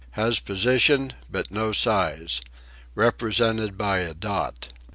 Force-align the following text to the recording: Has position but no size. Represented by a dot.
Has 0.17 0.39
position 0.39 1.13
but 1.29 1.51
no 1.51 1.71
size. 1.71 2.41
Represented 2.95 3.77
by 3.77 3.99
a 3.99 4.15
dot. 4.15 4.69